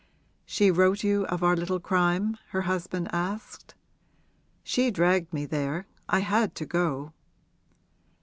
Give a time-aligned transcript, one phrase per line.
[0.47, 3.75] 'She wrote you of our little crime?' her husband asked.
[4.63, 7.13] 'She dragged me there I had to go.'